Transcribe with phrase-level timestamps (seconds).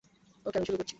[0.45, 0.89] ওকে, আমি শুরু করছি!